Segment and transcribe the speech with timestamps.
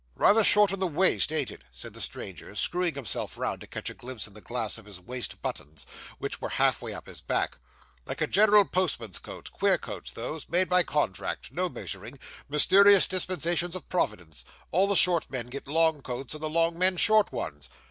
[0.15, 3.87] 'Rather short in the waist, ain't it?' said the stranger, screwing himself round to catch
[3.87, 5.85] a glimpse in the glass of the waist buttons,
[6.17, 7.59] which were half way up his back.
[8.07, 12.17] 'Like a general postman's coat queer coats those made by contract no measuring
[12.49, 16.97] mysterious dispensations of Providence all the short men get long coats all the long men
[16.97, 17.69] short ones.